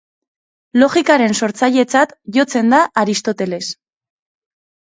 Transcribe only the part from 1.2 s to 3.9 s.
sortzailetzat jotzen da Aristoteles.